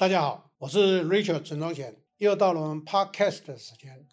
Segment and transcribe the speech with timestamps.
[0.00, 4.08] 大家好，我是 Richard 陈宗贤，又到了我们 Podcast 的时间。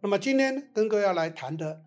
[0.00, 1.82] 那么今天跟各位要来谈的，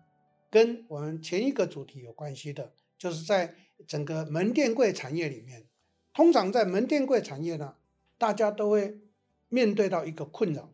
[0.50, 3.54] 跟我们前一个主题有关系的，就是在
[3.86, 5.64] 整个门店柜产业里面，
[6.12, 7.76] 通常在门店柜产业呢，
[8.18, 8.98] 大家都会
[9.48, 10.70] 面对到一个困扰，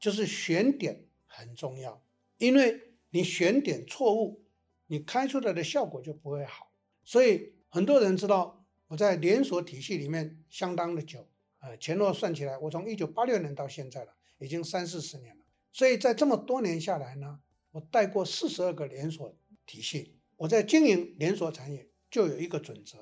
[0.00, 2.02] 就是选点很重要，
[2.38, 4.42] 因为你选点错误，
[4.88, 6.72] 你开出来的效果就不会好。
[7.04, 11.24] 所以很多人知道我在连锁体系里面相当的久。
[11.60, 15.44] 呃，前后算起来，我从一九八六年到现在了，已经三四十年了。
[15.72, 17.40] 所以在这么多年下来呢，
[17.72, 19.34] 我带过四十二个连锁
[19.66, 20.14] 体系。
[20.36, 22.98] 我在经营连锁产业就有一个准则：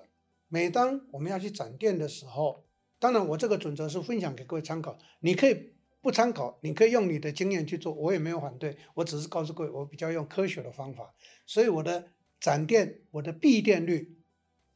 [0.48, 2.66] 每当我们要去展店的时候，
[2.98, 8.78] 当然我这个准则是分享给各位参考，你可以不参考，你可以用你的经验去做，我也没有反对。
[8.95, 11.14] 我只是告诉各位，我比较用科学的方法。
[11.45, 14.16] 所以我的展店，我的闭店率，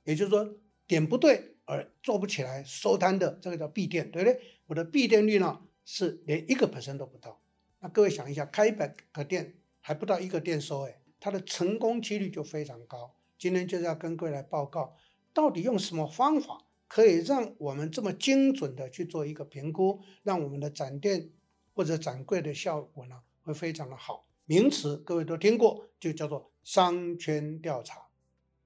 [0.04, 1.49] 也就是说点不对。
[1.70, 4.40] 而做不起来收摊的这个叫闭店，对不对？
[4.66, 7.40] 我的闭店率呢是连一个 percent 都不到。
[7.78, 13.14] 那各位想一下，开一百个店还不到一个店收，哎，它的成功几率就非常高。
[13.38, 14.96] 今天就是要跟各位来报告，
[15.32, 21.30] 到底用什么方法可以让我们这么精准的去做一个评估，让我们的展店
[21.72, 24.26] 或者展柜的效果呢会非常的好。
[24.44, 28.08] 名词各位都听过，就叫做商圈调查。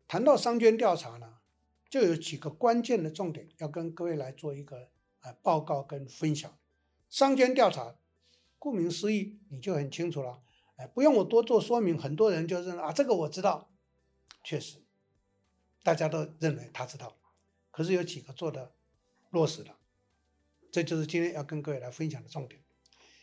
[0.08, 1.34] 谈到商圈调查呢，
[1.94, 4.88] 就有几个关键的重点要跟各位来做一个
[5.20, 6.58] 呃报告跟分享。
[7.08, 7.94] 商圈调查，
[8.58, 10.42] 顾名思义，你就很清楚了，
[10.74, 13.70] 哎，不用我多做说明，很多人就认啊，这个我知道，
[14.42, 14.82] 确实，
[15.84, 17.16] 大家都认为他知道，
[17.70, 18.72] 可是有几个做的
[19.30, 19.78] 落实了，
[20.72, 22.60] 这就是今天要跟各位来分享的重点。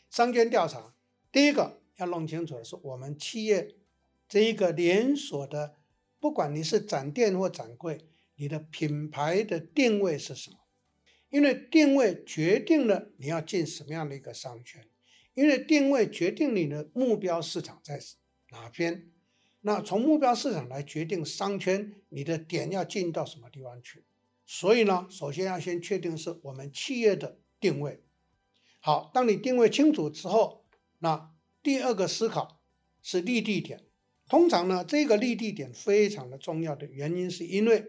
[0.10, 0.96] 商圈调查，
[1.30, 3.76] 第一个要弄清楚的是，我们企业
[4.30, 5.76] 这一个连锁的，
[6.22, 8.08] 不管你是展店或展柜。
[8.42, 10.58] 你的品牌的定位是什么？
[11.30, 14.84] 因为定位决定了你要进什么样的一个商圈，
[15.36, 18.02] 因为定位决定你的目标市场在
[18.50, 19.12] 哪边。
[19.60, 24.04] 那从目标市场来决定商圈，你的点要进到什么地方去。
[24.48, 28.02] 所以呢，首先要先确定是我们企业的定位。
[28.80, 30.66] 好，当你定位清楚之后，
[30.98, 31.32] 那
[31.62, 32.60] 第二个思考
[33.04, 33.84] 是立地点。
[34.28, 37.86] 通常呢，这个立地点非常的重要的原因是因为。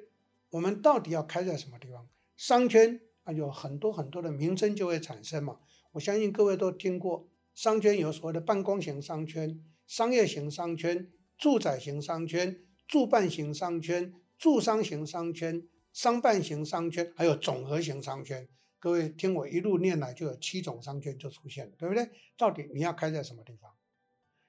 [0.52, 2.06] 我们到底要开在什么地方？
[2.36, 5.58] 商圈啊，有很多很多的名称就会产生嘛。
[5.92, 18.46] 我相信各位都听过，商圈有所谓的办公型商圈、商业型商圈、住宅型商圈、住办型商圈、住商型商圈、商办型商圈，还有总和型商圈。
[18.78, 22.10] 各位听我一路念来，就有七种商圈就出现了，对不对？
[22.36, 23.70] 到底你要开在什么地方？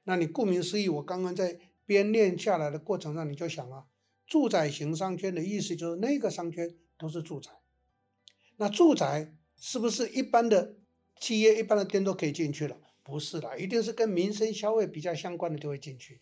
[0.04, 3.86] 那你顾名思义，我刚刚在编练下来的过程上，你就想啊。
[4.26, 7.52] 住宅型商圈的意思就是那个商圈都是住宅，
[8.58, 10.76] 那住宅是不是一般的
[11.20, 12.78] 企业、一般的店都可以进去了？
[13.04, 16.20] 不是的，一定是跟民生消费比较相关的就会进去，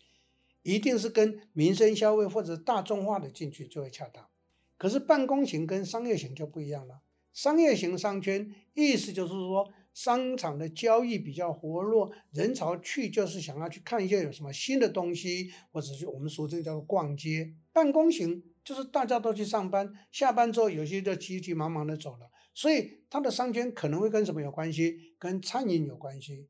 [0.62, 4.28] 一定是跟民生消费或者大众化的进去就会恰当。
[4.76, 7.02] 可是办公型跟商业型就不一样了，
[7.32, 9.72] 商业型商圈意思就是说。
[9.94, 17.54] 商场的交易比较活络，人潮去就是想要去看一下有什么新的东西，或者是我们说这个叫做逛街。
[17.72, 25.14] 办公型就是大家都去上班，下班之后有些就急急忙忙的走了，所以它的商圈可能会跟什么有关系？
[25.18, 26.48] 跟餐饮有关系，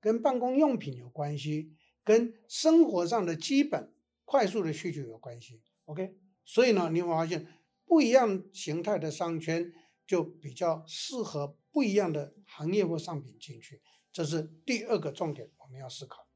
[0.00, 1.72] 跟办公用品有关系，
[2.04, 3.92] 跟生活上的基本
[4.24, 5.60] 快速的需求有关系。
[5.86, 7.46] OK，所以呢，你会发现
[7.84, 9.72] 不一样形态的商圈
[10.06, 11.56] 就比较适合。
[11.74, 16.28] 不一样的行业或商品进去，这是第二个重点，我们要思考。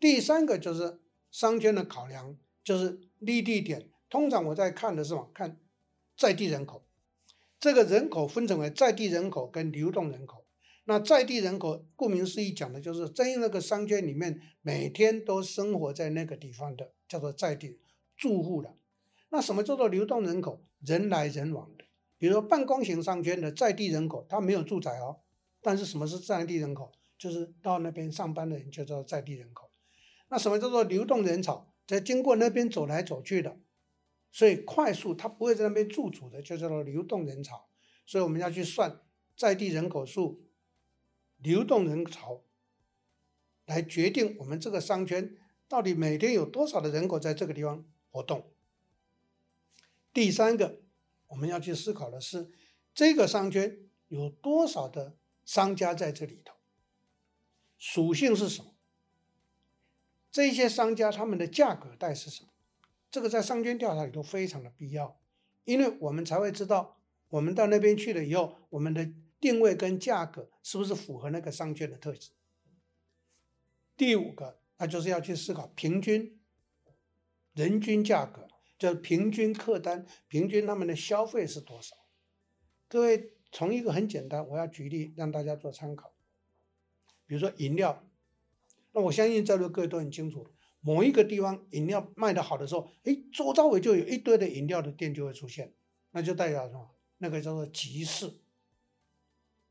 [0.00, 0.98] 第三个就是
[1.30, 3.90] 商圈的考量，就是立地点。
[4.08, 5.30] 通常我在看的是什么？
[5.34, 5.60] 看
[6.16, 6.86] 在地人口。
[7.60, 10.46] 这个人口分成为在地人口跟流动人口。
[10.84, 17.78] 那在地人口，顾名思义讲的就是在那个商圈里面每天都生活在那个地方的，叫做在地
[18.16, 18.74] 住户的。
[19.28, 20.64] 那什么叫做流动人口？
[20.80, 21.70] 人来人往。
[22.18, 25.20] 比如说办公型商圈的在地人口，他没有住宅哦，
[25.62, 26.90] 但是什么是在地人口？
[27.16, 29.70] 就是到那边上班的人就叫在地人口。
[30.28, 31.72] 那什么叫做流动人潮？
[31.86, 33.56] 在经过那边走来走去的，
[34.32, 37.68] 所以快速他不会在那边驻足的，就叫做流动人潮。
[38.04, 39.00] 所以我们要去算
[39.36, 40.42] 在地人口数、
[41.36, 42.42] 流动人潮，
[43.64, 45.36] 来决定我们这个商圈
[45.68, 48.50] 到底每天有多少的人口在这个地方活动。
[50.12, 50.80] 第三个。
[51.28, 52.50] 我们要去思考的是，
[52.92, 53.78] 这个商圈
[54.08, 56.54] 有多少的商家在这里头，
[57.78, 58.74] 属性是什么？
[60.30, 62.50] 这些商家他们的价格带是什么？
[63.10, 65.18] 这个在商圈调查里头非常的必要，
[65.64, 69.10] 因为我们才会知道，我们到那边去了以后，我们的
[69.40, 72.32] 定位跟价格是不是符合那个商圈的特质。
[73.96, 76.40] 第五个，那就是要去思考平均
[77.52, 78.47] 人均价格，
[78.78, 81.96] 就是平均客单，平均他们的消费是多少。
[82.86, 86.12] 各位，从一个很简单，我要举例让大家做参考。
[87.26, 88.08] 比如说饮料，
[88.92, 90.46] 那我相信在座各位都很清楚，
[90.80, 95.74] 某一个地方饮料卖得好的时候，哎，周遭围就有一堆的饮料的店就会出现，
[96.12, 96.94] 那就代表什么？
[97.18, 98.32] 那个叫做集市，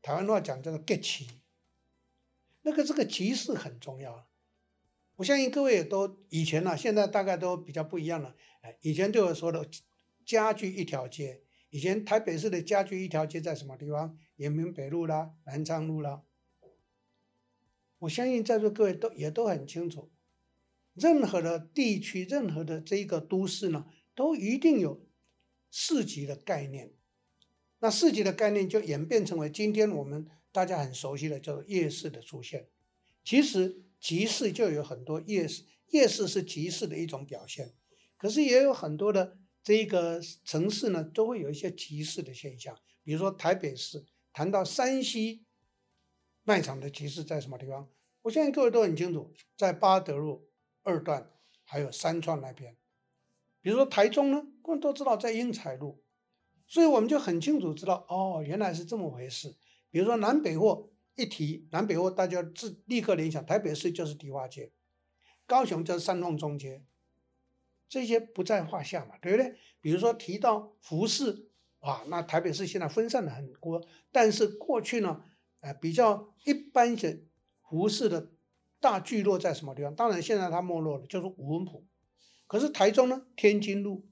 [0.02, 1.26] 台湾话讲叫做 get 齐，
[2.62, 4.28] 那个这个集市很重要。
[5.16, 8.36] 我相信各位也都以前呢、啊，现在大概都比较不一样了。
[8.60, 9.68] 哎，以前对我说的
[10.24, 14.18] 家具一条街，以前台北市的家具一条街在什么地方？
[14.36, 16.22] 延平北路啦，南昌路啦。
[18.00, 20.10] 我相信在座各位都也都很清楚，
[20.94, 25.04] 任何的地区，任何的这一个都市呢，都一定有
[25.70, 26.92] 市集的概念。
[27.80, 32.68] 那市集的概念就演变成为今天我们大家很熟悉的叫做夜市的出现。
[33.24, 37.74] 其实集市就有很多夜市，夜市是集市的一种表现。
[38.18, 42.76] 可是也有很多的这个城市呢，都会有一些集市的现象。
[43.02, 44.04] 比如说台北市，
[44.34, 45.46] 谈到山西。
[46.44, 47.90] 卖场的集市在什么地方？
[48.22, 50.48] 我相信各位都很清楚，在八德路
[50.82, 51.30] 二段，
[51.62, 52.74] 还有三创那边。
[53.60, 56.02] 比如说台中呢，各位都知道在英才路，
[56.66, 59.56] 所以我们就很清楚知道，哦，原来是这么回事。
[59.90, 64.72] 比如说南北货一提南北货，大家自立刻联想，台北市就是迪化街，
[65.44, 66.82] 高雄就是三创中街，
[67.88, 69.54] 这些不在话下嘛，对不对？
[69.80, 71.48] 比如说提到服饰，
[71.80, 73.82] 啊，那台北市现在分散了很多，
[74.12, 75.22] 但是过去呢？
[75.60, 77.20] 呃，比较一般的
[77.68, 78.30] 服饰的
[78.78, 79.92] 大聚落在什么地方？
[79.92, 81.84] 当然，现在它没落了，就是五分埔。
[82.46, 84.06] 可是台中呢，天津路，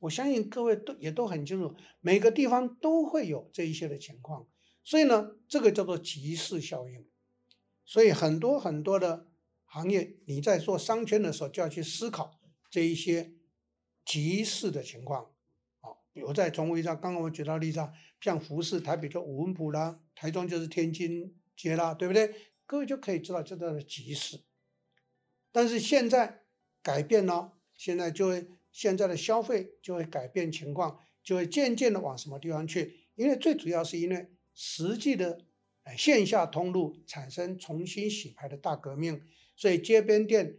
[0.00, 4.46] 我相信各位都也都很清楚，每个地方都会有这一些的情况。
[4.84, 7.06] 所以呢，这个叫做集市效应。
[7.84, 9.26] 所以很多很多的
[9.64, 12.39] 行业，你在做商圈的时候，就要去思考
[12.70, 13.32] 这一些
[14.04, 15.32] 集市的情况。
[15.80, 22.34] 啊比如在中卫上，刚刚我举到例子啊，像服饰，台北就五分埔啦，台中就是天津街啦，对不对？
[22.66, 24.40] 各位就可以知道这叫做集市。
[25.52, 26.42] 但是现在
[26.82, 33.08] 改变了，现在就会现在的消费就会改变情况，就会渐渐的往什么地方去？
[33.14, 35.46] 因为最主要是因为实际的
[35.96, 39.22] 线下通路产生重新洗牌的大革命，
[39.56, 40.58] 所以街边店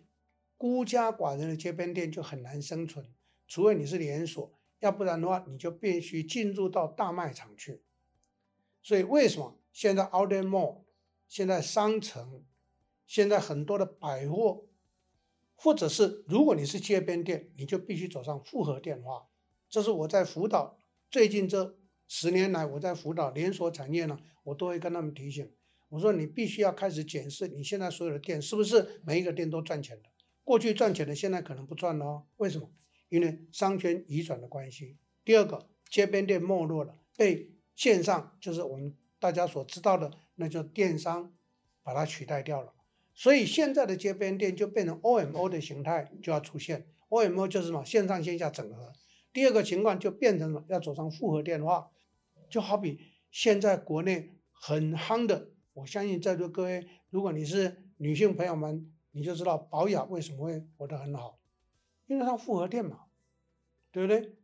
[0.61, 3.03] 孤家寡人的街边店就很难生存，
[3.47, 4.53] 除非你是连锁。
[4.77, 7.81] 要不然的话，你就必须进入到大卖场去。
[8.83, 10.83] 所以为什么现在 Outlet Mall、
[11.27, 12.45] 现在商城、
[13.07, 14.65] 现在很多的百货，
[15.55, 19.29] 或者是如果你是街边店，你就必须走上复合店化。
[19.67, 20.77] 这是我在辅导
[21.09, 21.75] 最近这
[22.07, 25.51] 十年来，我在辅导连锁产业呢，我都会跟他们提醒，
[25.89, 30.09] 我说你必须要开始检视你现在所有的店是不是每一个店都赚钱的。
[30.43, 32.25] 过去赚钱的，现在可能不赚了哦。
[32.37, 32.69] 为什么？
[33.09, 41.33] 因为商圈移转的关系，第二个街边店没落了，被线上就是我们大家所知道的，那就电商
[41.83, 42.73] 把它取代掉了。
[43.13, 48.93] 所以现在的街边店就变成 OMO 的形态就要出现，OMO 就是什么线上线下整合。
[49.33, 51.91] 第二个情况就变成了要走上复合店化，
[52.49, 52.99] 就好比
[53.29, 61.39] 现在国内很夯的，我相信在座各位，如果你是女性朋友们，你就知道宝雅为什么会活得很好。
[62.07, 63.05] 因为它复合店嘛，
[63.91, 64.35] 对不对？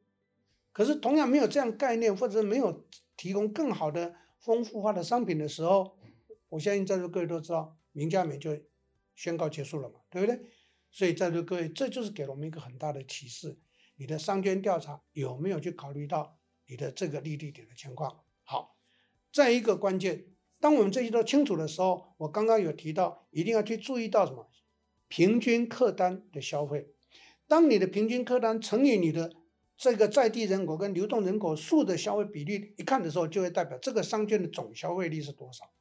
[0.72, 5.98] 可是同样没有这样概念，或者没有提供更好的丰富化的商品的时候，
[6.50, 8.58] 我相信在座各位都知道，名家美就
[9.16, 10.40] 宣告结束了嘛，对不对？
[10.92, 13.58] 所以在座各位，这就是给了我们一个很大的启示：
[13.98, 18.24] 你的商圈调查有没有去考虑到你的这个利率点的情况？
[18.44, 18.78] 好，
[19.34, 20.28] 再一个关键，
[20.60, 24.50] 当我们这些都清楚的时候，我刚刚有提到，一定要去注意到什么？
[25.08, 26.88] 平均客单的消费。
[27.48, 29.34] 当你的平均客单乘以你的
[29.78, 35.72] 这个在地人口跟流动人口数的消费比例一看的时候，就会代表这个商圈的总消费力是多少。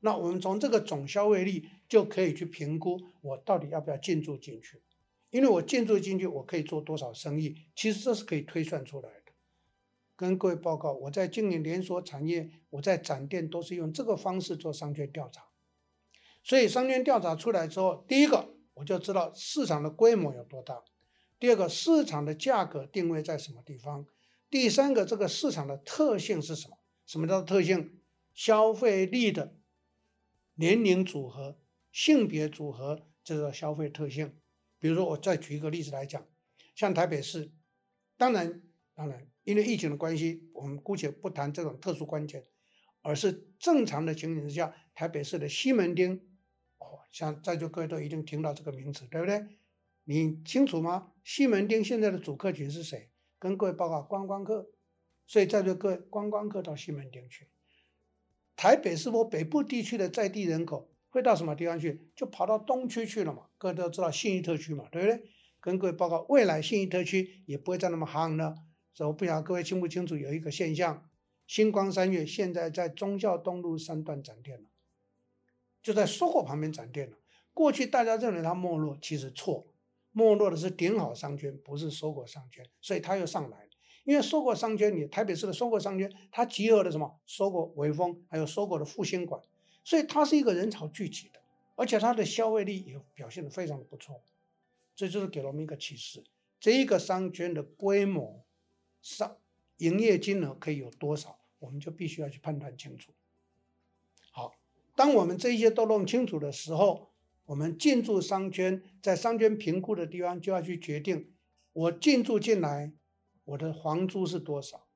[0.00, 4.80] 那我们从这个总消费力就可以去评估我到底要不要进驻进去，
[5.28, 9.19] 因为我进驻进去，我可以做多少生意，其实这是可以推算出来的。
[10.20, 15.46] 跟各位报告，我在经营连锁产业，我在展店都是用这个方式做商圈调查。
[16.44, 18.54] 所以商圈调查出来之后，第一个。
[18.74, 20.82] 我就知道市场的规模有多大。
[21.38, 24.06] 第二个，市场的价格定位在什么地方？
[24.48, 26.78] 第三个，这个市场的特性是什么？
[27.04, 28.00] 什么叫特性？
[28.32, 29.54] 消费力的
[30.54, 31.58] 年龄组合、
[31.92, 34.34] 性别组合，这个消费特性。
[34.78, 36.26] 比如说，我再举一个例子来讲，
[36.74, 37.52] 像台北市，
[38.16, 38.62] 当然，
[39.00, 42.44] 当然，因为疫情的关系，我们姑且不谈这种特殊关键。
[43.00, 46.20] 而是正常的情形之下，台北市的西门町，
[46.76, 49.42] 哦，像在座各位都一定听到这个名词，对不对？
[50.04, 51.12] 你清楚吗？
[51.24, 53.08] 西门町现在的主客群是谁？
[53.38, 54.70] 跟各位报告，观光客。
[55.26, 57.48] 所以在座各位，观光客到西门町去。
[58.54, 62.10] 台北是否北部地区的在地人口会到什么地方去？
[62.14, 63.46] 就跑到东区去了嘛。
[63.56, 65.30] 各位都知道信义特区嘛，对不对？
[65.58, 68.56] 跟各位报告，未来信义特区也不会再那么夯了。
[68.92, 71.08] 所以我不晓得各位清不清楚，有一个现象，
[71.46, 74.66] 星光三月现在在忠孝东路三段展店了，
[75.82, 77.16] 就在 SOGO 旁边展店了。
[77.52, 79.66] 过去大家认为它没落，其实错，
[80.12, 83.70] 没落的是顶好商圈，不是 SOGO 商圈，所以它又上来了。
[84.04, 89.40] 因为 SOGO 商圈里，台北市的 SOGO 商圈，它集合了什么？SOGO 微风，还有 SOGO 的复兴馆，
[89.84, 91.40] 所以它是一个人潮聚集的，
[91.76, 94.22] 而且它的消费力也表现得非常的不错，
[94.96, 96.24] 这就是给了我们一个启示：
[96.58, 98.44] 这一个商圈的规模、
[99.02, 99.36] 商
[99.78, 103.12] 营业金额可以有多少，我们就必须要去判断清楚。
[104.30, 104.54] 好，
[104.94, 107.10] 当我们这些都弄清楚的时候，
[107.46, 111.32] 我们进驻商圈，在商圈评估的地方就要去决定，
[111.72, 112.92] 我进驻进来。
[113.44, 114.86] 我的房租是多少？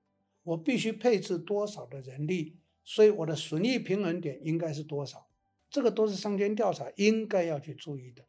[0.44, 2.56] 我必须配置多少的人力？
[2.84, 5.26] 所以我的损益平衡点应该是多少？
[5.68, 8.24] 这个都是商圈调查应该要去注意的。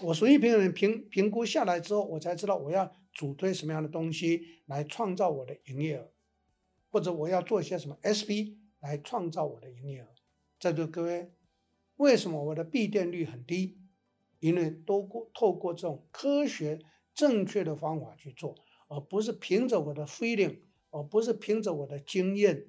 [0.00, 6.10] 我损益平衡评评估下来之后，我才知道我要主推什么样的东西来创造我的营业额，
[6.90, 10.08] 或者我要做一些什么 SP 来创造我的营业额。
[10.60, 11.32] 在座各位，
[11.96, 13.78] 为什么我的闭店率很低？
[14.40, 16.80] 因为都过透过这种科学
[17.14, 18.56] 正确的方法去做。
[18.86, 20.58] 而不是凭着我的 feeling，
[20.90, 22.68] 而不是凭着我的经验，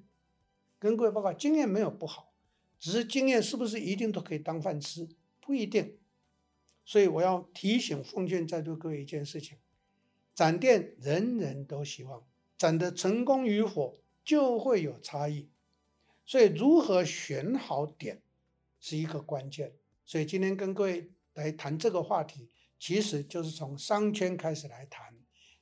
[0.78, 2.32] 跟各位报告，经验没有不好，
[2.80, 5.06] 只是经验是不是一定都可以当饭吃，
[5.40, 5.98] 不一定。
[6.86, 9.58] 所以我要提醒奉劝在座各位一件事情：
[10.36, 12.22] 展店人人都希望
[12.58, 15.48] 展的成功与否就会有差异，
[16.26, 18.20] 所以如何选好点
[18.78, 19.72] 是一个关键。
[20.04, 25.16] 所以今天跟各位来谈这个话题，其实就是从商圈开始来谈。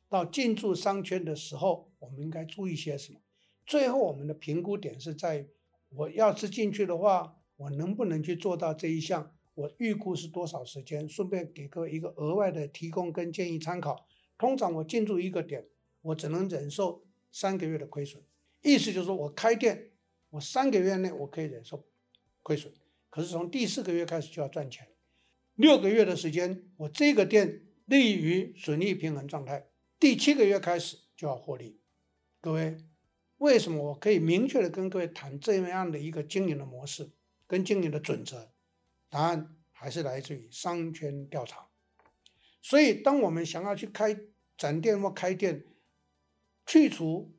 [0.08, 3.20] 到进驻商圈的时候，我们应该注意些什么？
[3.64, 5.46] 最后，我们的评估点是在
[5.90, 9.32] 我要是进去的话，我能不能去做到这一项？
[9.54, 11.08] 我预估是多少时间？
[11.08, 14.04] 顺便给各位一个额外的提供跟建议参考。
[14.44, 15.64] 通常我进驻一个点，
[16.02, 18.22] 我只能忍受三个月的亏损。
[18.60, 19.92] 意思就是说我开店，
[20.28, 21.82] 我三个月内我可以忍受
[22.42, 22.70] 亏损，
[23.08, 24.86] 可是从第四个月开始就要赚钱。
[25.54, 29.66] 六个月的时间，我这个店利于损益平衡状态。
[29.98, 31.80] 第七个月开始就要获利，
[32.42, 32.76] 各位，
[33.38, 37.08] 为什么我可以明确的跟各位谈这样的一个经营的模式
[37.46, 38.50] 跟经营的准则？
[39.08, 41.66] 答案还是来自于商圈调查。
[42.60, 44.18] 所以，当我们想要去开
[44.56, 45.64] 展店或开店，
[46.66, 47.34] 去除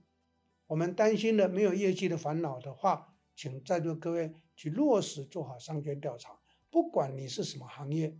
[0.68, 6.40] 我们担心的没有业绩的烦恼的话，请在座各位去落实做好商圈调查。
[6.70, 8.18] 不管你是什么行业，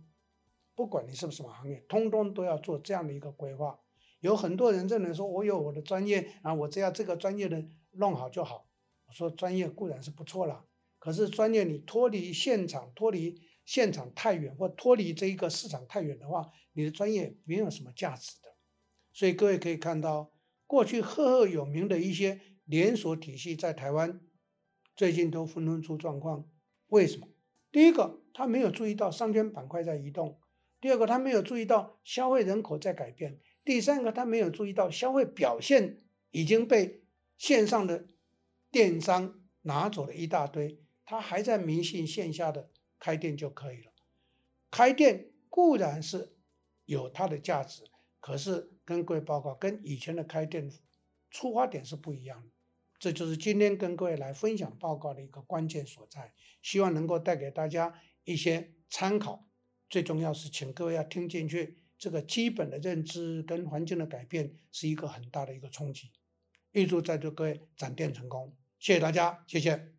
[0.74, 3.80] 不管你是什么行业，通通都要做这样的一个规划。
[4.20, 7.62] 有很多人认为说，我有我的专业啊，我只要这个专业的
[7.92, 8.66] 弄好就好。
[9.06, 10.64] 我说专业固然是不错了，
[10.98, 18.55] 可是专业你脱离现场、脱离现场太远，或脱离这一个市场太远的话，你的专业没有什么价值的。
[19.16, 20.30] 所以各位可以看到，
[20.66, 24.20] 过去赫赫有名的一些连锁体系在台湾
[24.94, 26.46] 最近都纷纷出状况。
[26.88, 27.26] 为什么？
[27.72, 30.38] 第一个，他没有注意到商圈板块在移动；
[30.82, 33.40] 第二个，他没有注意到消费人口在改变。
[33.64, 35.96] 第三个，他没有注意到消费表现
[36.30, 37.00] 已经被
[37.38, 38.06] 线上的
[38.70, 42.68] 电商拿走了一大堆，他还在迷信线下的
[42.98, 43.92] 开店就可以了。
[44.70, 46.36] 开店固然是
[46.84, 47.82] 有它的价值，
[48.20, 50.70] 可是跟各位报告，跟以前的开店
[51.30, 52.50] 出发点是不一样的。
[52.98, 59.46] 这就是今天跟各位来分享报告的一个关键所在，希望能够带给大家一些参考。
[59.90, 61.76] 最重要是，请各位要听进去。
[61.98, 66.12] 这个基本的认知跟环境的改变是一个很大的一个冲击。
[66.72, 69.95] 预祝在座各位展店成功，谢谢大家，谢谢。